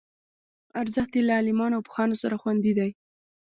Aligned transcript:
ارزښت 0.81 1.11
یې 1.17 1.21
له 1.27 1.33
عالمانو 1.39 1.77
او 1.77 1.85
پوهانو 1.87 2.19
سره 2.21 2.35
خوندي 2.41 2.73
دی. 2.79 2.89